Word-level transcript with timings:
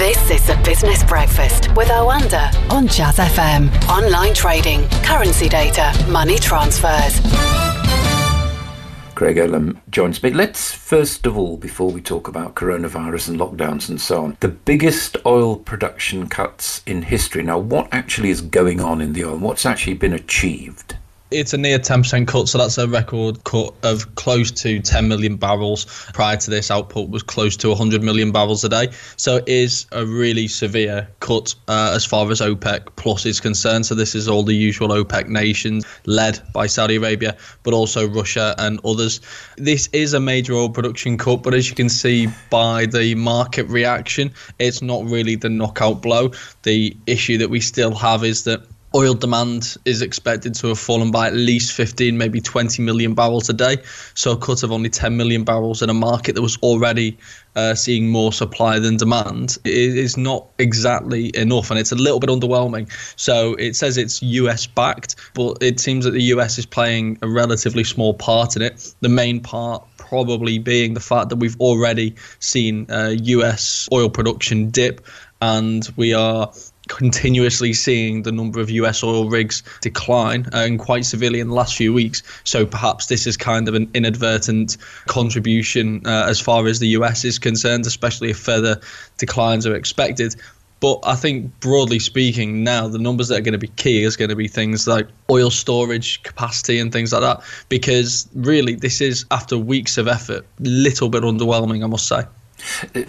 This 0.00 0.30
is 0.30 0.46
the 0.46 0.56
Business 0.64 1.04
Breakfast 1.04 1.76
with 1.76 1.88
Oanda 1.88 2.50
on 2.72 2.88
Jazz 2.88 3.18
FM. 3.18 3.70
Online 3.86 4.32
trading, 4.32 4.88
currency 5.04 5.46
data, 5.46 5.92
money 6.08 6.38
transfers. 6.38 7.20
Craig 9.14 9.36
Erlam 9.36 9.78
joins 9.90 10.22
me. 10.22 10.30
Let's 10.30 10.72
first 10.72 11.26
of 11.26 11.36
all, 11.36 11.58
before 11.58 11.90
we 11.90 12.00
talk 12.00 12.28
about 12.28 12.54
coronavirus 12.54 13.28
and 13.28 13.38
lockdowns 13.38 13.90
and 13.90 14.00
so 14.00 14.24
on, 14.24 14.38
the 14.40 14.48
biggest 14.48 15.18
oil 15.26 15.54
production 15.56 16.30
cuts 16.30 16.82
in 16.86 17.02
history. 17.02 17.42
Now, 17.42 17.58
what 17.58 17.86
actually 17.92 18.30
is 18.30 18.40
going 18.40 18.80
on 18.80 19.02
in 19.02 19.12
the 19.12 19.26
oil? 19.26 19.36
What's 19.36 19.66
actually 19.66 19.98
been 19.98 20.14
achieved? 20.14 20.96
It's 21.30 21.54
a 21.54 21.58
near 21.58 21.78
10% 21.78 22.26
cut, 22.26 22.48
so 22.48 22.58
that's 22.58 22.76
a 22.76 22.88
record 22.88 23.44
cut 23.44 23.72
of 23.84 24.16
close 24.16 24.50
to 24.50 24.80
10 24.80 25.06
million 25.06 25.36
barrels. 25.36 25.84
Prior 26.12 26.36
to 26.36 26.50
this, 26.50 26.72
output 26.72 27.08
was 27.08 27.22
close 27.22 27.56
to 27.58 27.68
100 27.68 28.02
million 28.02 28.32
barrels 28.32 28.64
a 28.64 28.68
day. 28.68 28.88
So 29.16 29.36
it 29.36 29.48
is 29.48 29.86
a 29.92 30.04
really 30.04 30.48
severe 30.48 31.08
cut 31.20 31.54
uh, 31.68 31.92
as 31.94 32.04
far 32.04 32.28
as 32.32 32.40
OPEC 32.40 32.96
Plus 32.96 33.26
is 33.26 33.38
concerned. 33.38 33.86
So 33.86 33.94
this 33.94 34.16
is 34.16 34.26
all 34.26 34.42
the 34.42 34.56
usual 34.56 34.88
OPEC 34.88 35.28
nations, 35.28 35.84
led 36.04 36.40
by 36.52 36.66
Saudi 36.66 36.96
Arabia, 36.96 37.36
but 37.62 37.74
also 37.74 38.08
Russia 38.08 38.56
and 38.58 38.80
others. 38.84 39.20
This 39.56 39.88
is 39.92 40.14
a 40.14 40.20
major 40.20 40.54
oil 40.54 40.68
production 40.68 41.16
cut, 41.16 41.44
but 41.44 41.54
as 41.54 41.68
you 41.68 41.76
can 41.76 41.88
see 41.88 42.26
by 42.50 42.86
the 42.86 43.14
market 43.14 43.68
reaction, 43.68 44.32
it's 44.58 44.82
not 44.82 45.04
really 45.04 45.36
the 45.36 45.48
knockout 45.48 46.02
blow. 46.02 46.32
The 46.64 46.96
issue 47.06 47.38
that 47.38 47.50
we 47.50 47.60
still 47.60 47.94
have 47.94 48.24
is 48.24 48.42
that 48.44 48.66
oil 48.94 49.14
demand 49.14 49.76
is 49.84 50.02
expected 50.02 50.54
to 50.54 50.68
have 50.68 50.78
fallen 50.78 51.10
by 51.10 51.28
at 51.28 51.34
least 51.34 51.72
15, 51.72 52.16
maybe 52.16 52.40
20 52.40 52.82
million 52.82 53.14
barrels 53.14 53.48
a 53.48 53.52
day. 53.52 53.78
So 54.14 54.32
a 54.32 54.36
cut 54.36 54.62
of 54.62 54.72
only 54.72 54.88
10 54.88 55.16
million 55.16 55.44
barrels 55.44 55.82
in 55.82 55.90
a 55.90 55.94
market 55.94 56.34
that 56.34 56.42
was 56.42 56.56
already 56.58 57.16
uh, 57.56 57.74
seeing 57.74 58.08
more 58.08 58.32
supply 58.32 58.78
than 58.78 58.96
demand 58.96 59.58
is 59.64 60.16
not 60.16 60.46
exactly 60.58 61.30
enough, 61.36 61.70
and 61.70 61.78
it's 61.78 61.92
a 61.92 61.96
little 61.96 62.20
bit 62.20 62.30
underwhelming. 62.30 62.90
So 63.16 63.54
it 63.54 63.76
says 63.76 63.96
it's 63.96 64.22
US 64.22 64.66
backed, 64.66 65.16
but 65.34 65.58
it 65.60 65.80
seems 65.80 66.04
that 66.04 66.12
the 66.12 66.22
US 66.34 66.58
is 66.58 66.66
playing 66.66 67.18
a 67.22 67.28
relatively 67.28 67.84
small 67.84 68.14
part 68.14 68.56
in 68.56 68.62
it. 68.62 68.94
The 69.00 69.08
main 69.08 69.40
part 69.40 69.84
probably 69.96 70.58
being 70.58 70.94
the 70.94 71.00
fact 71.00 71.28
that 71.28 71.36
we've 71.36 71.58
already 71.60 72.14
seen 72.40 72.90
uh, 72.90 73.14
US 73.22 73.88
oil 73.92 74.10
production 74.10 74.70
dip, 74.70 75.06
and 75.40 75.88
we 75.96 76.14
are 76.14 76.52
continuously 76.90 77.72
seeing 77.72 78.24
the 78.24 78.32
number 78.32 78.60
of 78.60 78.68
US 78.68 79.02
oil 79.02 79.30
rigs 79.30 79.62
decline 79.80 80.46
uh, 80.52 80.58
and 80.58 80.78
quite 80.78 81.04
severely 81.04 81.38
in 81.38 81.48
the 81.48 81.54
last 81.54 81.76
few 81.76 81.92
weeks. 81.92 82.22
So 82.44 82.66
perhaps 82.66 83.06
this 83.06 83.26
is 83.26 83.36
kind 83.36 83.68
of 83.68 83.74
an 83.74 83.88
inadvertent 83.94 84.76
contribution 85.06 86.02
uh, 86.04 86.26
as 86.28 86.40
far 86.40 86.66
as 86.66 86.80
the 86.80 86.88
US 86.88 87.24
is 87.24 87.38
concerned, 87.38 87.86
especially 87.86 88.30
if 88.30 88.38
further 88.38 88.80
declines 89.18 89.66
are 89.66 89.74
expected. 89.74 90.34
But 90.80 90.98
I 91.04 91.14
think 91.14 91.60
broadly 91.60 92.00
speaking, 92.00 92.64
now 92.64 92.88
the 92.88 92.98
numbers 92.98 93.28
that 93.28 93.38
are 93.38 93.42
going 93.42 93.52
to 93.52 93.58
be 93.58 93.68
key 93.68 94.02
is 94.02 94.16
going 94.16 94.30
to 94.30 94.36
be 94.36 94.48
things 94.48 94.88
like 94.88 95.06
oil 95.30 95.50
storage 95.50 96.22
capacity 96.24 96.80
and 96.80 96.92
things 96.92 97.12
like 97.12 97.20
that. 97.20 97.42
Because 97.68 98.28
really, 98.34 98.74
this 98.74 99.00
is 99.00 99.26
after 99.30 99.56
weeks 99.58 99.96
of 99.96 100.08
effort, 100.08 100.44
little 100.58 101.08
bit 101.08 101.22
underwhelming, 101.22 101.84
I 101.84 101.86
must 101.86 102.08
say. 102.08 102.22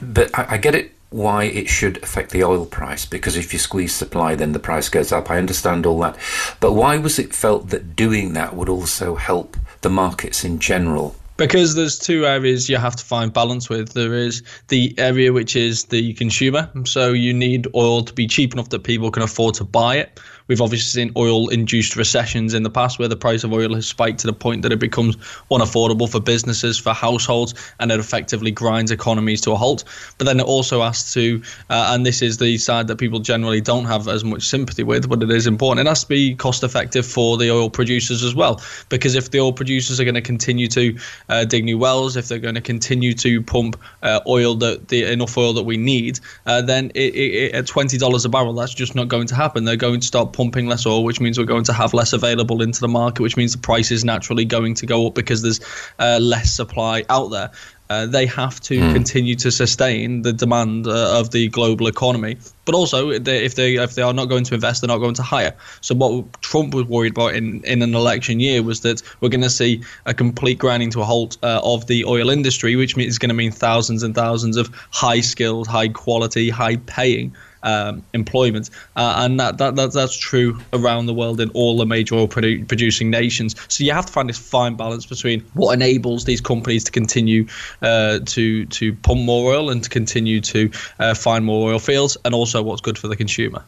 But 0.02 0.38
I, 0.38 0.56
I 0.56 0.58
get 0.58 0.76
it 0.76 0.92
why 1.12 1.44
it 1.44 1.68
should 1.68 2.02
affect 2.02 2.32
the 2.32 2.44
oil 2.44 2.66
price 2.66 3.06
because 3.06 3.36
if 3.36 3.52
you 3.52 3.60
squeeze 3.60 3.94
supply 3.94 4.34
then 4.34 4.54
the 4.54 4.60
price 4.60 4.88
goes 4.88 5.12
up 5.12 5.30
i 5.30 5.38
understand 5.38 5.86
all 5.86 6.00
that 6.00 6.18
but 6.62 6.72
why 6.72 6.98
was 6.98 7.20
it 7.20 7.36
felt 7.36 7.70
that 7.70 7.96
doing 7.96 8.32
that 8.34 8.56
would 8.56 8.70
also 8.70 9.16
help 9.16 9.58
the 9.82 9.90
markets 9.90 10.44
in 10.46 10.58
general 10.58 11.16
because 11.42 11.74
there's 11.74 11.98
two 11.98 12.26
areas 12.26 12.70
you 12.70 12.78
have 12.78 12.96
to 12.96 13.04
find 13.04 13.34
balance 13.34 13.68
with. 13.68 13.94
There 13.94 14.14
is 14.14 14.44
the 14.68 14.94
area 15.00 15.34
which 15.34 15.56
is 15.56 15.86
the 15.86 16.14
consumer, 16.14 16.70
so 16.86 17.14
you 17.14 17.34
need 17.34 17.68
oil 17.74 18.04
to 18.04 18.14
be 18.14 18.28
cheap 18.28 18.54
enough 18.54 18.70
that 18.70 18.84
people 18.84 19.10
can 19.10 19.24
afford 19.24 19.56
to 19.56 19.64
buy 19.64 19.96
it. 19.96 20.20
We've 20.52 20.60
obviously 20.60 21.02
seen 21.02 21.14
oil 21.16 21.48
induced 21.48 21.96
recessions 21.96 22.54
in 22.54 22.64
the 22.64 22.70
past 22.70 23.00
where 23.00 23.08
the 23.08 23.16
price 23.16 23.46
of 23.46 23.54
oil 23.54 23.74
has 23.74 23.88
spiked 23.88 24.20
to 24.20 24.28
the 24.28 24.34
point 24.34 24.64
that 24.64 24.74
it 24.74 24.80
becomes 24.80 25.16
unaffordable 25.50 26.12
for 26.12 26.20
businesses, 26.20 26.78
for 26.78 26.94
households, 26.94 27.54
and 27.80 27.90
it 27.90 28.02
effectively 28.02 28.52
grinds 28.52 28.92
economies 28.92 29.40
to 29.40 29.52
a 29.54 29.56
halt. 29.56 29.86
But 30.18 30.28
then 30.28 30.42
it 30.42 30.46
also 30.46 30.82
has 30.82 31.14
to, 31.14 31.42
uh, 31.70 31.92
and 31.94 32.06
this 32.06 32.22
is 32.22 32.38
the 32.38 32.58
side 32.58 32.88
that 32.88 32.98
people 32.98 33.20
generally 33.20 33.62
don't 33.62 33.86
have 33.86 34.10
as 34.10 34.26
much 34.26 34.44
sympathy 34.44 34.84
with, 34.84 35.08
but 35.08 35.24
it 35.24 35.32
is 35.32 35.48
important. 35.48 35.88
It 35.88 35.90
has 35.90 36.02
to 36.02 36.10
be 36.10 36.36
cost 36.36 36.64
effective 36.64 37.06
for 37.06 37.38
the 37.38 37.50
oil 37.50 37.70
producers 37.70 38.22
as 38.22 38.36
well. 38.36 38.62
Because 38.90 39.16
if 39.16 39.32
the 39.32 39.40
oil 39.40 39.54
producers 39.54 40.02
are 40.02 40.04
going 40.04 40.16
to 40.16 40.22
continue 40.22 40.68
to 40.68 40.98
uh, 41.30 41.46
dig 41.46 41.64
new 41.64 41.78
wells, 41.78 42.18
if 42.18 42.28
they're 42.28 42.40
going 42.40 42.56
to 42.56 42.62
continue 42.62 43.14
to 43.14 43.42
pump 43.42 43.80
uh, 44.04 44.20
oil 44.28 44.56
that 44.56 44.90
the 44.90 45.10
enough 45.10 45.38
oil 45.38 45.54
that 45.54 45.64
we 45.64 45.78
need, 45.78 46.20
uh, 46.46 46.62
then 46.62 46.92
it, 46.94 47.16
it, 47.16 47.56
at 47.56 47.68
twenty 47.68 47.98
dollars 47.98 48.26
a 48.26 48.30
barrel, 48.30 48.52
that's 48.52 48.74
just 48.74 48.96
not 48.96 49.08
going 49.08 49.28
to 49.28 49.36
happen. 49.36 49.64
They're 49.64 49.78
going 49.78 50.02
to 50.02 50.08
start 50.08 50.34
pumping 50.42 50.66
less 50.66 50.88
oil, 50.88 51.04
which 51.04 51.22
means 51.22 51.38
we're 51.38 51.46
going 51.46 51.64
to 51.64 51.74
have 51.74 51.94
less 51.94 52.14
available 52.14 52.64
into 52.64 52.82
the 52.82 52.88
market, 52.88 53.22
which 53.22 53.38
means 53.38 53.52
the 53.52 53.60
price 53.60 53.92
is 53.92 54.04
naturally 54.04 54.44
going 54.44 54.74
to 54.74 54.88
go 54.88 55.06
up 55.06 55.14
because 55.14 55.44
there's 55.44 55.60
uh, 56.00 56.18
less 56.20 56.52
supply 56.52 57.04
out 57.10 57.30
there. 57.30 57.52
Uh, 57.92 58.08
they 58.08 58.26
have 58.26 58.60
to 58.62 58.80
mm. 58.80 58.94
continue 58.94 59.36
to 59.36 59.52
sustain 59.52 60.24
the 60.24 60.34
demand 60.34 60.88
uh, 60.88 61.20
of 61.20 61.30
the 61.30 61.48
global 61.50 61.88
economy. 61.88 62.38
But 62.66 62.74
also, 62.74 63.20
they, 63.20 63.46
if 63.46 63.54
they 63.54 63.76
if 63.76 63.94
they 63.94 64.02
are 64.02 64.14
not 64.14 64.30
going 64.30 64.46
to 64.46 64.56
invest, 64.56 64.82
they're 64.82 64.88
not 64.88 64.98
going 64.98 65.14
to 65.16 65.24
hire. 65.24 65.54
So 65.82 65.94
what 65.94 66.42
Trump 66.42 66.74
was 66.74 66.86
worried 66.86 67.12
about 67.12 67.36
in, 67.36 67.64
in 67.66 67.84
an 67.84 67.94
election 67.94 68.40
year 68.40 68.64
was 68.64 68.80
that 68.82 69.04
we're 69.20 69.30
going 69.30 69.42
to 69.42 69.50
see 69.50 69.84
a 70.08 70.14
complete 70.14 70.58
grinding 70.58 70.90
to 70.92 71.02
a 71.02 71.04
halt 71.04 71.38
uh, 71.44 71.60
of 71.64 71.86
the 71.86 72.06
oil 72.06 72.32
industry, 72.32 72.76
which 72.76 72.98
is 72.98 73.20
going 73.20 73.30
to 73.30 73.36
mean 73.36 73.52
thousands 73.52 74.02
and 74.02 74.16
thousands 74.16 74.58
of 74.58 74.74
high 74.90 75.20
skilled, 75.20 75.68
high 75.68 75.90
quality, 75.90 76.50
high 76.50 76.78
paying 76.78 77.36
um, 77.64 78.04
employment, 78.14 78.70
uh, 78.96 79.16
and 79.18 79.40
that, 79.40 79.58
that, 79.58 79.76
that 79.76 79.94
that's 79.94 80.16
true 80.16 80.60
around 80.74 81.06
the 81.06 81.14
world 81.14 81.40
in 81.40 81.50
all 81.52 81.78
the 81.78 81.86
major 81.86 82.16
oil 82.16 82.28
produ- 82.28 82.68
producing 82.68 83.10
nations. 83.10 83.56
So 83.68 83.84
you 83.84 83.92
have 83.92 84.06
to 84.06 84.14
find 84.14 84.30
this 84.30 84.38
fine 84.38 84.76
balance 84.76 85.06
between 85.06 85.42
what 85.54 85.74
enables 85.74 86.26
these 86.26 86.42
companies 86.42 86.84
to 86.86 86.92
continue 86.92 87.48
uh, 87.82 88.20
to 88.26 88.66
to 88.66 88.94
pump 88.94 89.22
more 89.22 89.54
oil 89.54 89.70
and 89.70 89.84
to 89.84 89.90
continue 89.90 90.42
to 90.42 90.72
uh, 91.00 91.14
find 91.14 91.46
more 91.46 91.72
oil 91.72 91.80
fields, 91.80 92.18
and 92.26 92.34
also 92.34 92.62
what's 92.62 92.82
good 92.82 92.98
for 92.98 93.08
the 93.08 93.16
consumer 93.16 93.64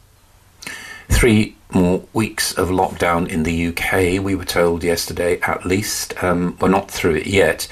three 1.08 1.56
more 1.72 2.02
weeks 2.12 2.56
of 2.56 2.68
lockdown 2.68 3.28
in 3.28 3.42
the 3.42 3.68
UK. 3.68 4.22
We 4.22 4.34
were 4.34 4.44
told 4.44 4.84
yesterday, 4.84 5.40
at 5.42 5.64
least. 5.64 6.22
Um, 6.22 6.56
we're 6.60 6.68
not 6.68 6.90
through 6.90 7.16
it 7.16 7.26
yet. 7.26 7.68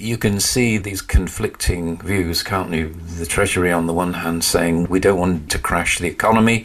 You 0.00 0.16
can 0.16 0.40
see 0.40 0.78
these 0.78 1.02
conflicting 1.02 1.98
views, 1.98 2.42
can't 2.42 2.72
you? 2.72 2.94
The 3.18 3.26
Treasury, 3.26 3.70
on 3.70 3.86
the 3.86 3.92
one 3.92 4.14
hand, 4.14 4.42
saying 4.42 4.86
we 4.88 4.98
don't 4.98 5.18
want 5.18 5.50
to 5.50 5.58
crash 5.58 5.98
the 5.98 6.08
economy. 6.08 6.64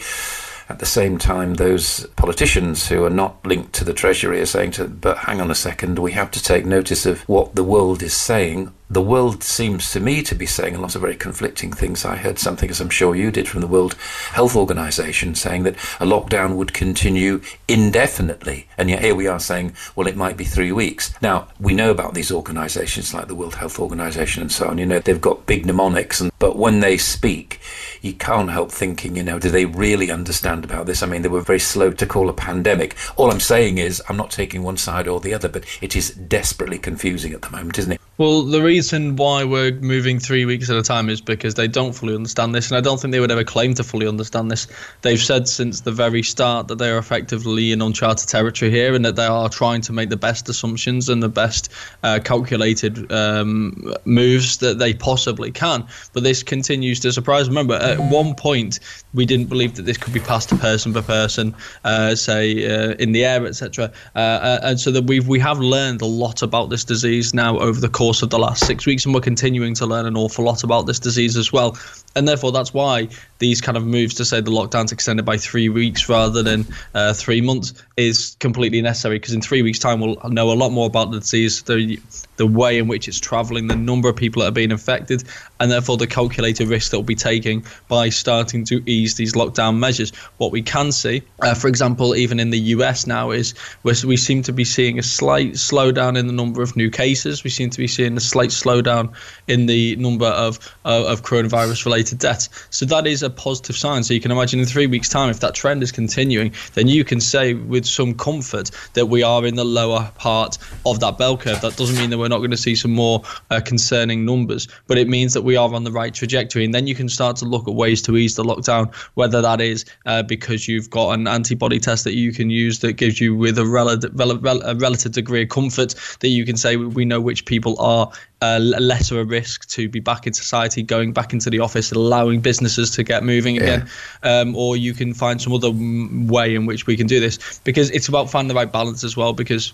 At 0.70 0.80
the 0.80 0.86
same 0.86 1.18
time, 1.18 1.56
those 1.56 2.06
politicians 2.16 2.88
who 2.88 3.04
are 3.04 3.10
not 3.10 3.46
linked 3.46 3.74
to 3.74 3.84
the 3.84 3.92
Treasury 3.92 4.40
are 4.40 4.46
saying 4.46 4.72
to, 4.72 4.88
but 4.88 5.18
hang 5.18 5.42
on 5.42 5.52
a 5.52 5.56
second, 5.56 6.00
we 6.00 6.14
have 6.14 6.32
to 6.32 6.42
take 6.42 6.66
notice 6.66 7.06
of 7.06 7.28
what 7.28 7.56
the 7.56 7.64
world 7.64 8.02
is 8.02 8.14
saying 8.14 8.74
the 8.90 9.02
world 9.02 9.44
seems 9.44 9.92
to 9.92 10.00
me 10.00 10.22
to 10.22 10.36
be 10.36 10.46
saying 10.46 10.76
a 10.76 10.80
lot 10.80 10.96
of 10.96 11.02
very 11.02 11.16
conflicting 11.16 11.74
things. 11.74 12.06
I 12.06 12.18
heard 12.18 12.38
something, 12.38 12.70
as 12.70 12.80
I'm 12.80 12.90
sure 12.90 13.16
you 13.16 13.32
did, 13.32 13.48
from 13.48 13.62
the 13.62 13.68
World 13.68 13.96
Health 14.32 14.56
Organization 14.56 15.34
saying 15.34 15.64
that 15.64 15.76
a 16.00 16.06
lockdown 16.06 16.56
would 16.56 16.74
continue 16.74 17.42
indefinitely. 17.68 18.68
And 18.78 18.90
yet 18.90 19.04
here 19.04 19.16
we 19.16 19.28
are 19.28 19.40
saying, 19.40 19.76
well, 19.96 20.08
it 20.08 20.16
might 20.16 20.38
be 20.38 20.44
three 20.44 20.72
weeks. 20.72 21.14
Now, 21.22 21.48
we 21.60 21.74
know 21.74 21.90
about 21.90 22.14
these 22.14 22.32
organizations 22.32 23.14
like 23.14 23.28
the 23.28 23.36
World 23.36 23.56
Health 23.56 23.80
Organization 23.80 24.44
and 24.44 24.52
so 24.52 24.68
on. 24.68 24.78
You 24.78 24.86
know, 24.86 25.00
they've 25.00 25.20
got 25.20 25.48
big 25.48 25.66
mnemonics, 25.66 26.22
and, 26.22 26.32
but 26.38 26.56
when 26.56 26.80
they 26.80 26.98
speak, 26.98 27.60
you 28.02 28.14
can't 28.14 28.52
help 28.52 28.72
thinking, 28.72 29.16
you 29.16 29.24
know, 29.24 29.40
do 29.40 29.50
they 29.50 29.66
really 29.66 30.12
understand 30.12 30.64
about 30.64 30.86
this? 30.86 31.02
I 31.02 31.08
mean, 31.08 31.24
they 31.24 31.28
were 31.28 31.42
very 31.42 31.60
slow 31.60 31.92
to 31.92 32.06
call 32.06 32.30
a 32.30 32.34
pandemic. 32.34 32.96
All 33.16 33.32
I'm 33.32 33.40
saying 33.40 33.80
is, 33.80 34.02
I'm 34.08 34.18
not 34.18 34.30
taking 34.30 34.62
one 34.62 34.78
side 34.78 35.08
or 35.08 35.20
the 35.20 35.34
other, 35.34 35.50
but 35.50 35.66
it 35.82 35.96
is 35.96 36.12
desperately 36.12 36.78
confusing 36.78 37.34
at 37.34 37.42
the 37.42 37.50
moment, 37.50 37.80
isn't 37.80 37.94
it? 37.94 38.02
Well, 38.18 38.44
the 38.44 38.62
reason 38.62 39.18
why 39.18 39.44
we're 39.44 39.74
moving 39.74 40.20
three 40.20 40.46
weeks 40.46 40.70
at 40.70 40.78
a 40.78 40.82
time 40.82 41.10
is 41.10 41.20
because 41.20 41.56
they 41.56 41.68
don't 41.68 41.92
fully 41.92 42.16
understand 42.16 42.56
this, 42.56 42.70
and 42.70 42.78
I 42.78 42.82
don't 42.82 42.98
think 42.98 43.12
they 43.12 43.20
would 43.20 43.32
ever 43.32 43.44
claim 43.44 43.74
to 43.74 43.84
fully 43.84 44.08
understand 44.08 44.50
this. 44.50 44.68
They've 45.02 45.20
said 45.20 45.50
since 45.50 45.82
the 45.82 45.92
very 45.92 46.24
start 46.24 46.70
that 46.70 46.78
they 46.78 46.90
are 46.90 46.98
effectively 46.98 47.74
in 47.74 47.82
uncharted 47.82 48.30
territory 48.30 48.72
here, 48.72 48.96
and 48.96 49.04
that 49.04 49.18
they 49.18 49.26
are 49.26 49.50
trying 49.50 49.82
to 49.82 49.92
make 49.92 50.08
the 50.08 50.16
best 50.16 50.48
assumptions 50.48 51.10
and 51.10 51.22
the 51.22 51.28
best 51.28 51.70
uh, 52.04 52.22
calculated 52.24 53.12
um, 53.12 53.94
moves 54.06 54.60
that 54.60 54.80
they 54.80 54.94
possibly 54.94 55.52
can. 55.52 55.86
But 56.14 56.24
this 56.24 56.42
continues 56.42 57.02
to 57.02 57.12
surprise. 57.12 57.50
Remember, 57.50 57.76
at 57.76 58.00
one 58.00 58.34
point 58.34 58.80
we 59.14 59.26
didn't 59.26 59.48
believe 59.48 59.76
that 59.76 59.84
this 59.84 59.98
could 59.98 60.14
be 60.14 60.22
passed 60.22 60.46
person 60.58 60.94
per 60.94 61.02
person, 61.02 61.54
uh, 61.84 62.16
say 62.16 62.66
uh, 62.66 62.94
in 62.94 63.12
the 63.12 63.26
air, 63.26 63.46
etc. 63.46 63.92
Uh, 64.16 64.20
uh, 64.20 64.60
and 64.64 64.80
so 64.80 64.90
that 64.92 65.04
we've 65.04 65.28
we 65.28 65.40
have 65.40 65.60
learned 65.60 66.02
a 66.02 66.06
lot 66.06 66.42
about 66.42 66.70
this 66.70 66.86
disease 66.86 67.34
now 67.34 67.60
over 67.60 67.82
the 67.82 67.90
course 67.90 68.05
course 68.06 68.22
of 68.22 68.30
the 68.30 68.38
last 68.38 68.68
six 68.68 68.86
weeks, 68.86 69.04
and 69.04 69.16
we're 69.16 69.20
continuing 69.20 69.74
to 69.74 69.84
learn 69.84 70.06
an 70.06 70.16
awful 70.16 70.46
lot 70.46 70.64
about 70.64 70.86
this 70.86 71.00
disease 71.00 71.36
as 71.36 71.52
well. 71.52 71.76
And 72.16 72.28
therefore, 72.28 72.52
that's 72.52 72.72
why 72.72 73.08
these 73.40 73.62
kind 73.62 73.76
of 73.76 73.84
moves 73.84 74.14
to 74.16 74.26
say 74.26 74.42
the 74.42 74.52
lockdown's 74.52 74.92
extended 74.92 75.26
by 75.26 75.38
three 75.38 75.70
weeks 75.70 76.08
rather 76.08 76.44
than 76.44 76.68
uh, 76.94 77.14
three 77.14 77.42
months 77.42 77.74
is 77.98 78.38
completely 78.40 78.80
necessary 78.82 79.18
because 79.18 79.34
in 79.34 79.42
three 79.42 79.64
weeks' 79.64 79.80
time 79.80 80.00
we'll 80.00 80.18
know 80.30 80.52
a 80.52 80.54
lot 80.54 80.72
more 80.72 80.86
about 80.86 81.10
the 81.10 81.20
disease, 81.20 81.64
the 81.64 82.00
the 82.38 82.46
way 82.46 82.78
in 82.78 82.88
which 82.88 83.08
it's 83.08 83.20
travelling, 83.20 83.68
the 83.68 83.76
number 83.76 84.10
of 84.10 84.16
people 84.16 84.42
that 84.42 84.50
are 84.50 84.52
being 84.52 84.72
infected, 84.72 85.24
and 85.60 85.72
therefore 85.72 85.98
the 85.98 86.08
calculated 86.08 86.68
risk 86.68 86.92
that 86.92 86.98
we'll 86.98 87.06
be 87.06 87.16
taking 87.16 87.66
by 87.88 88.10
starting 88.10 88.66
to 88.66 88.84
ease 88.86 89.16
these 89.16 89.34
lockdown 89.34 89.78
measures. 89.78 90.12
What 90.38 90.52
we 90.52 90.62
can 90.62 90.92
see, 90.92 91.24
uh, 91.42 91.54
for 91.54 91.68
example, 91.68 92.16
even 92.16 92.40
in 92.40 92.50
the 92.50 92.60
US 92.60 93.08
now, 93.08 93.32
is 93.32 93.54
we 93.84 94.18
seem 94.18 94.44
to 94.44 94.54
be 94.54 94.66
seeing 94.66 95.00
a 95.00 95.04
slight 95.04 95.54
slowdown 95.54 96.18
in 96.18 96.28
the 96.28 96.34
number 96.34 96.62
of 96.62 96.76
new 96.76 96.90
cases. 96.90 97.44
We 97.44 97.50
seem 97.50 97.70
to 97.70 97.78
be 97.78 97.88
seeing 97.96 98.18
a 98.18 98.20
slight 98.20 98.50
slowdown 98.50 99.14
in 99.48 99.66
the 99.66 99.96
number 99.96 100.28
of 100.28 100.60
uh, 100.86 101.06
of 101.06 101.22
coronavirus 101.24 101.86
related 101.86 102.20
deaths. 102.20 102.50
So 102.70 102.86
that 102.86 103.08
is 103.08 103.24
a 103.24 103.30
positive 103.30 103.76
sign. 103.76 104.04
So 104.04 104.14
you 104.14 104.22
can 104.22 104.32
imagine 104.32 104.60
in 104.60 104.66
three 104.66 104.88
weeks' 104.88 105.10
time, 105.10 105.30
if 105.30 105.40
that 105.40 105.56
trend 105.56 105.84
is 105.84 105.92
continuing, 105.92 106.54
then 106.74 106.88
you 106.88 107.04
can 107.04 107.22
say 107.22 107.54
with 107.54 107.86
some 107.86 108.14
comfort 108.14 108.72
that 108.94 109.08
we 109.08 109.24
are 109.24 109.46
in 109.46 109.56
the 109.56 109.66
lower 109.66 110.12
part 110.16 110.58
of 110.86 111.00
that 111.00 111.18
bell 111.18 111.38
curve. 111.38 111.62
That 111.62 111.78
doesn't 111.78 111.98
mean 111.98 112.10
that 112.10 112.18
we're 112.18 112.28
not 112.28 112.40
going 112.40 112.52
to 112.52 112.58
see 112.58 112.76
some 112.76 112.92
more 112.92 113.24
uh, 113.52 113.62
concerning 113.62 114.26
numbers, 114.26 114.68
but 114.88 114.98
it 114.98 115.08
means 115.08 115.34
that 115.34 115.44
we 115.44 115.56
are 115.56 115.74
on 115.74 115.84
the 115.84 115.92
right 115.92 116.14
trajectory. 116.14 116.66
And 116.66 116.74
then 116.74 116.88
you 116.88 116.96
can 116.96 117.10
start 117.10 117.38
to 117.38 117.46
look 117.46 117.68
at 117.68 117.74
ways 117.74 118.02
to 118.04 118.18
ease 118.18 118.36
the 118.36 118.44
lockdown, 118.44 118.94
whether 119.16 119.42
that 119.42 119.62
is 119.62 119.86
uh, 120.06 120.24
because 120.24 120.68
you've 120.68 120.90
got 120.90 121.12
an 121.12 121.28
antibody 121.28 121.80
test 121.80 122.04
that 122.04 122.16
you 122.16 122.32
can 122.32 122.50
use 122.50 122.80
that 122.80 122.94
gives 122.94 123.20
you 123.22 123.36
with 123.36 123.58
a 123.58 123.66
relative, 123.66 124.20
a 124.20 124.76
relative 124.76 125.12
degree 125.12 125.44
of 125.44 125.50
comfort 125.50 125.96
that 126.20 126.30
you 126.30 126.46
can 126.46 126.58
say 126.58 126.76
we 126.78 127.06
know 127.06 127.22
which 127.22 127.46
people 127.46 127.76
are 127.86 128.12
uh, 128.42 128.60
lesser 128.60 129.20
a 129.20 129.24
risk 129.24 129.70
to 129.70 129.88
be 129.88 130.00
back 130.00 130.28
in 130.28 130.34
society, 130.34 130.84
going 130.84 131.14
back 131.14 131.34
into 131.34 131.50
the 131.50 131.60
office, 131.60 131.92
allowing 131.92 132.42
businesses 132.42 132.92
to 132.92 133.04
get 133.04 133.24
moving 133.24 133.58
again, 133.58 133.88
yeah. 134.24 134.40
um, 134.40 134.56
or 134.56 134.76
you 134.76 134.94
can 134.94 135.14
find 135.14 135.42
some 135.42 135.54
other 135.54 135.72
way 135.72 136.56
in 136.56 136.66
which 136.66 136.88
we 136.88 136.98
can 136.98 137.08
do 137.08 137.20
this 137.20 137.60
because 137.64 137.92
it's 137.92 138.08
about 138.08 138.30
finding 138.30 138.50
the 138.50 138.56
right 138.56 138.72
balance 138.72 139.04
as 139.04 139.16
well 139.16 139.34
because 139.34 139.72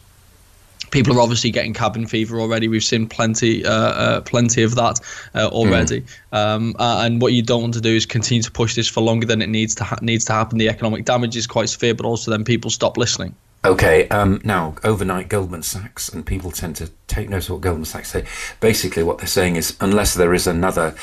people 0.92 1.18
are 1.18 1.22
obviously 1.22 1.52
getting 1.52 1.74
cabin 1.74 2.06
fever 2.06 2.40
already. 2.40 2.68
We've 2.68 2.84
seen 2.84 3.08
plenty, 3.08 3.66
uh, 3.66 3.72
uh, 3.72 4.22
plenty 4.22 4.64
of 4.64 4.76
that 4.76 5.00
uh, 5.34 5.48
already. 5.48 6.02
Mm. 6.34 6.38
Um, 6.38 6.76
and 6.80 7.22
what 7.22 7.34
you 7.34 7.42
don't 7.42 7.62
want 7.62 7.74
to 7.76 7.82
do 7.82 7.96
is 7.96 8.06
continue 8.06 8.44
to 8.44 8.52
push 8.52 8.76
this 8.76 8.88
for 8.88 9.02
longer 9.02 9.26
than 9.26 9.42
it 9.42 9.48
needs 9.48 9.74
to 9.76 9.84
ha- 9.84 10.00
needs 10.02 10.26
to 10.26 10.34
happen. 10.34 10.58
The 10.58 10.70
economic 10.70 11.06
damage 11.06 11.36
is 11.36 11.48
quite 11.48 11.70
severe, 11.70 11.94
but 11.94 12.06
also 12.06 12.30
then 12.32 12.44
people 12.44 12.70
stop 12.70 12.98
listening. 12.98 13.36
Okay, 13.64 14.08
um, 14.08 14.42
now 14.44 14.74
overnight 14.84 15.30
Goldman 15.30 15.62
Sachs, 15.62 16.10
and 16.10 16.26
people 16.26 16.50
tend 16.50 16.78
to 16.78 16.90
take 17.06 17.30
note 17.30 17.44
of 17.44 17.52
what 17.52 17.62
Goldman 17.62 17.86
Sachs 17.86 18.10
say. 18.10 18.26
Basically, 18.60 19.04
what 19.04 19.20
they're 19.20 19.28
saying 19.28 19.56
is 19.56 19.78
unless 19.80 20.16
there 20.16 20.34
is 20.34 20.48
another 20.48 20.96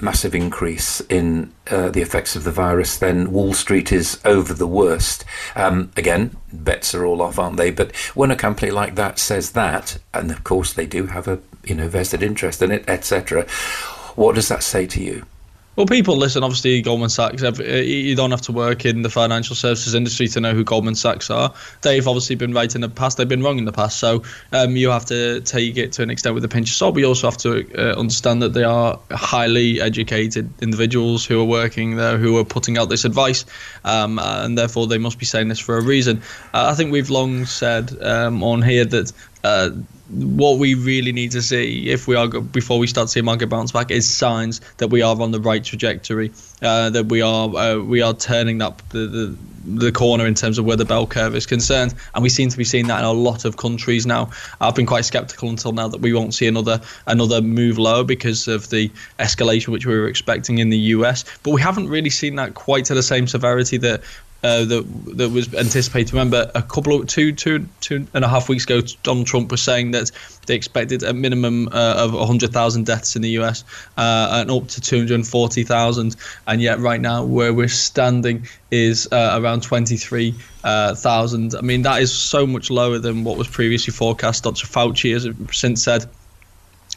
massive 0.00 0.34
increase 0.34 1.00
in 1.02 1.52
uh, 1.70 1.90
the 1.90 2.00
effects 2.00 2.34
of 2.34 2.44
the 2.44 2.50
virus, 2.50 2.96
then 2.96 3.32
Wall 3.32 3.52
Street 3.52 3.92
is 3.92 4.18
over 4.24 4.54
the 4.54 4.66
worst. 4.66 5.26
Um, 5.54 5.92
again, 5.94 6.34
bets 6.50 6.94
are 6.94 7.04
all 7.04 7.20
off, 7.20 7.38
aren't 7.38 7.58
they? 7.58 7.70
But 7.70 7.94
when 8.14 8.30
a 8.30 8.36
company 8.36 8.70
like 8.70 8.94
that 8.94 9.18
says 9.18 9.52
that, 9.52 9.98
and 10.14 10.30
of 10.30 10.42
course 10.42 10.72
they 10.72 10.86
do 10.86 11.08
have 11.08 11.28
a 11.28 11.40
you 11.64 11.74
know 11.74 11.88
vested 11.88 12.22
interest 12.22 12.62
in 12.62 12.70
it, 12.70 12.88
etc., 12.88 13.46
what 14.14 14.36
does 14.36 14.48
that 14.48 14.62
say 14.62 14.86
to 14.86 15.02
you? 15.02 15.26
Well, 15.76 15.84
people 15.84 16.16
listen. 16.16 16.42
Obviously, 16.42 16.80
Goldman 16.80 17.10
Sachs. 17.10 17.42
You 17.42 18.16
don't 18.16 18.30
have 18.30 18.40
to 18.42 18.52
work 18.52 18.86
in 18.86 19.02
the 19.02 19.10
financial 19.10 19.54
services 19.54 19.94
industry 19.94 20.26
to 20.28 20.40
know 20.40 20.54
who 20.54 20.64
Goldman 20.64 20.94
Sachs 20.94 21.28
are. 21.28 21.52
They've 21.82 22.08
obviously 22.08 22.34
been 22.34 22.54
right 22.54 22.74
in 22.74 22.80
the 22.80 22.88
past. 22.88 23.18
They've 23.18 23.28
been 23.28 23.42
wrong 23.42 23.58
in 23.58 23.66
the 23.66 23.72
past. 23.72 23.98
So 23.98 24.22
um, 24.52 24.74
you 24.76 24.88
have 24.88 25.04
to 25.06 25.42
take 25.42 25.76
it 25.76 25.92
to 25.92 26.02
an 26.02 26.08
extent 26.08 26.34
with 26.34 26.44
a 26.46 26.48
pinch 26.48 26.70
of 26.70 26.76
salt. 26.76 26.94
But 26.94 27.00
you 27.00 27.06
also 27.06 27.28
have 27.28 27.36
to 27.38 27.66
uh, 27.76 27.98
understand 27.98 28.40
that 28.40 28.54
they 28.54 28.64
are 28.64 28.98
highly 29.10 29.82
educated 29.82 30.50
individuals 30.62 31.26
who 31.26 31.38
are 31.42 31.44
working 31.44 31.96
there, 31.96 32.16
who 32.16 32.38
are 32.38 32.44
putting 32.44 32.78
out 32.78 32.88
this 32.88 33.04
advice, 33.04 33.44
um, 33.84 34.18
and 34.18 34.56
therefore 34.56 34.86
they 34.86 34.98
must 34.98 35.18
be 35.18 35.26
saying 35.26 35.48
this 35.48 35.58
for 35.58 35.76
a 35.76 35.82
reason. 35.82 36.22
Uh, 36.54 36.68
I 36.70 36.74
think 36.74 36.90
we've 36.90 37.10
long 37.10 37.44
said 37.44 37.94
um, 38.02 38.42
on 38.42 38.62
here 38.62 38.86
that 38.86 39.12
uh, 39.44 39.70
what 40.10 40.58
we 40.58 40.74
really 40.74 41.12
need 41.12 41.32
to 41.32 41.42
see 41.42 41.90
if 41.90 42.06
we 42.06 42.14
are 42.14 42.28
before 42.28 42.78
we 42.78 42.86
start 42.86 43.10
seeing 43.10 43.24
market 43.24 43.48
bounce 43.48 43.72
back 43.72 43.90
is 43.90 44.08
signs 44.08 44.60
that 44.76 44.88
we 44.88 45.02
are 45.02 45.20
on 45.20 45.32
the 45.32 45.40
right 45.40 45.64
trajectory, 45.64 46.32
uh, 46.62 46.90
that 46.90 47.06
we 47.06 47.20
are 47.20 47.54
uh, 47.56 47.78
we 47.78 48.00
are 48.02 48.14
turning 48.14 48.62
up 48.62 48.82
the, 48.90 49.06
the 49.06 49.36
the 49.66 49.90
corner 49.90 50.26
in 50.26 50.34
terms 50.34 50.58
of 50.58 50.64
where 50.64 50.76
the 50.76 50.84
bell 50.84 51.08
curve 51.08 51.34
is 51.34 51.44
concerned, 51.44 51.92
and 52.14 52.22
we 52.22 52.28
seem 52.28 52.48
to 52.48 52.56
be 52.56 52.62
seeing 52.62 52.86
that 52.86 53.00
in 53.00 53.04
a 53.04 53.12
lot 53.12 53.44
of 53.44 53.56
countries 53.56 54.06
now. 54.06 54.30
I've 54.60 54.76
been 54.76 54.86
quite 54.86 55.04
sceptical 55.04 55.48
until 55.48 55.72
now 55.72 55.88
that 55.88 56.00
we 56.00 56.12
won't 56.12 56.34
see 56.34 56.46
another 56.46 56.80
another 57.06 57.42
move 57.42 57.78
lower 57.78 58.04
because 58.04 58.46
of 58.46 58.70
the 58.70 58.88
escalation 59.18 59.68
which 59.68 59.86
we 59.86 59.94
were 59.94 60.06
expecting 60.06 60.58
in 60.58 60.70
the 60.70 60.78
US, 60.78 61.24
but 61.42 61.50
we 61.50 61.60
haven't 61.60 61.88
really 61.88 62.10
seen 62.10 62.36
that 62.36 62.54
quite 62.54 62.84
to 62.86 62.94
the 62.94 63.02
same 63.02 63.26
severity 63.26 63.76
that 63.78 64.02
uh, 64.42 64.64
that 64.64 64.84
that 65.16 65.30
was 65.30 65.52
anticipated. 65.54 66.12
Remember, 66.12 66.50
a 66.54 66.62
couple 66.62 66.94
of 67.00 67.06
two 67.06 67.32
two 67.32 67.68
two 67.80 68.06
and 68.14 68.24
a 68.24 68.28
half 68.28 68.48
weeks 68.48 68.64
ago, 68.64 68.80
Donald 69.02 69.26
Trump 69.26 69.50
was 69.50 69.62
saying 69.62 69.90
that 69.92 70.10
they 70.46 70.54
expected 70.54 71.02
a 71.02 71.12
minimum 71.12 71.68
uh, 71.68 71.94
of 71.98 72.14
100,000 72.14 72.86
deaths 72.86 73.16
in 73.16 73.22
the 73.22 73.30
US 73.30 73.64
uh, 73.96 74.28
and 74.32 74.50
up 74.50 74.68
to 74.68 74.80
240,000, 74.80 76.16
and 76.46 76.62
yet 76.62 76.78
right 76.78 77.00
now 77.00 77.24
where 77.24 77.52
we're 77.52 77.66
standing 77.68 78.46
is 78.70 79.08
uh, 79.10 79.38
around 79.40 79.62
23,000. 79.62 81.54
I 81.54 81.60
mean, 81.60 81.82
that 81.82 82.00
is 82.02 82.12
so 82.12 82.46
much 82.46 82.70
lower 82.70 82.98
than 82.98 83.24
what 83.24 83.36
was 83.36 83.48
previously 83.48 83.92
forecast. 83.92 84.44
Dr. 84.44 84.66
Fauci 84.66 85.12
has 85.12 85.28
since 85.56 85.82
said 85.82 86.06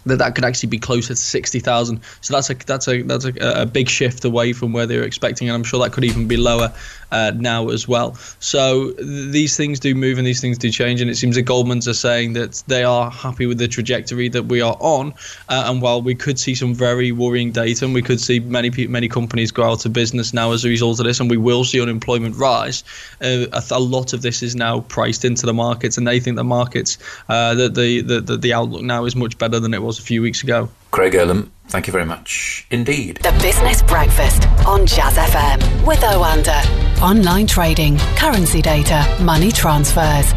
that 0.06 0.18
that 0.18 0.36
could 0.36 0.46
actually 0.46 0.70
be 0.70 0.80
closer 0.80 1.10
to 1.10 1.16
60,000. 1.16 2.02
So 2.22 2.34
that's 2.34 2.50
a 2.50 2.54
that's 2.54 2.88
a 2.88 3.02
that's 3.02 3.26
a, 3.26 3.34
a, 3.40 3.66
big 3.66 3.90
shift 3.90 4.24
away 4.26 4.54
from 4.54 4.72
where 4.74 4.86
they 4.86 4.98
were 4.98 5.04
expecting, 5.04 5.50
and 5.50 5.56
I'm 5.56 5.64
sure 5.64 5.82
that 5.84 5.92
could 5.92 6.06
even 6.06 6.28
be 6.28 6.38
lower 6.38 6.74
uh, 7.12 7.32
now 7.36 7.70
as 7.70 7.88
well. 7.88 8.16
So 8.40 8.92
th- 8.92 9.32
these 9.32 9.58
things 9.58 9.80
do 9.80 9.96
move 9.96 10.18
and 10.18 10.28
these 10.28 10.42
things 10.42 10.58
do 10.58 10.70
change, 10.70 11.02
and 11.02 11.10
it 11.10 11.16
seems 11.16 11.36
that 11.36 11.44
Goldman's 11.44 11.88
are 11.88 11.94
saying 11.94 12.34
that 12.34 12.64
they 12.68 12.84
are 12.84 13.10
happy 13.10 13.46
with 13.46 13.58
the 13.58 13.68
trajectory 13.68 14.30
that 14.30 14.44
we 14.44 14.62
are 14.62 14.78
on. 14.80 15.14
Uh, 15.48 15.64
and 15.68 15.82
while 15.82 16.02
we 16.02 16.16
could 16.16 16.40
see 16.40 16.56
some 16.56 16.74
very 16.74 17.12
worrying 17.12 17.52
data, 17.52 17.86
and 17.86 17.94
we 17.94 18.02
could 18.02 18.20
see 18.20 18.40
many 18.40 18.70
many 18.88 19.08
companies 19.08 19.52
go 19.52 19.64
out 19.64 19.86
of 19.86 19.94
business 19.94 20.34
now 20.34 20.52
as 20.52 20.66
a 20.66 20.70
result 20.70 21.00
of 21.00 21.06
this, 21.06 21.20
and 21.20 21.30
we 21.30 21.38
will 21.38 21.64
see 21.64 21.82
unemployment 21.82 22.36
rise, 22.36 22.84
uh, 23.22 23.46
a, 23.52 23.64
a, 23.72 23.80
lot 23.80 24.14
of 24.14 24.22
this 24.22 24.44
is 24.44 24.56
now 24.56 24.82
priced 24.82 25.26
into 25.26 25.46
the 25.46 25.54
markets, 25.54 25.98
and 25.98 26.08
they 26.08 26.20
think 26.20 26.36
the 26.36 26.44
markets 26.44 26.98
uh, 27.30 27.54
that 27.56 27.76
the 27.76 28.02
the 28.02 28.38
the 28.38 28.54
outlook 28.54 28.82
now 28.82 29.06
is 29.06 29.16
much 29.16 29.38
better 29.38 29.60
than 29.60 29.74
it 29.74 29.82
was 29.82 30.00
a 30.00 30.02
few 30.02 30.22
weeks 30.22 30.44
ago. 30.44 30.70
Craig 30.92 31.14
Erlam, 31.14 31.50
thank 31.68 31.88
you 31.88 31.92
very 31.94 32.06
much 32.06 32.66
indeed. 32.72 33.18
The 33.18 33.32
Business 33.42 33.82
Breakfast 33.84 34.48
on 34.66 34.86
Jazz 34.86 35.16
FM 35.18 35.88
with 35.88 36.00
Oanda. 36.00 36.60
Online 37.02 37.46
trading, 37.46 37.98
currency 38.18 38.62
data, 38.62 39.06
money 39.22 39.52
transfers. 39.52 40.34